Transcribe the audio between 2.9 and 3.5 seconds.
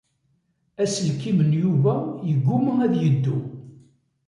yeddu.